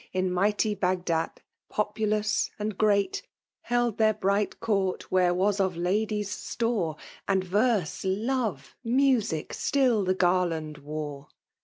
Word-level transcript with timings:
In 0.13 0.31
mighty 0.31 0.73
Bagdat, 0.75 1.41
populous 1.69 2.49
and 2.57 2.75
great, 2.75 3.21
HM 3.69 3.97
their 3.97 4.17
hright 4.19 4.59
court 4.59 5.11
where 5.11 5.29
ivas 5.31 5.59
of 5.59 5.75
ladiet 5.75 6.25
ttore, 6.57 6.97
•And 7.27 7.43
verse, 7.43 8.01
lore^ 8.01 8.63
music, 8.83 9.53
stiU 9.53 10.03
the 10.03 10.15
garland 10.15 10.79
wore. 10.79 11.27